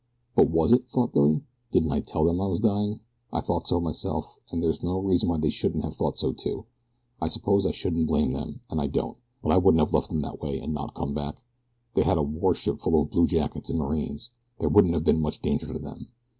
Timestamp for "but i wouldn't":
9.43-9.77